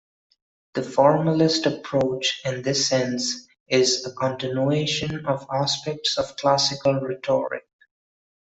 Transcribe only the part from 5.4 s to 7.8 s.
aspects of classical rhetoric.